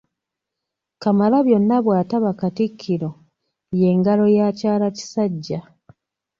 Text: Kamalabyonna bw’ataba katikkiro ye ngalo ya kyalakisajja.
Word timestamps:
Kamalabyonna 1.01 1.77
bw’ataba 1.85 2.31
katikkiro 2.39 3.09
ye 3.79 3.89
ngalo 3.97 4.25
ya 4.37 4.47
kyalakisajja. 4.57 5.59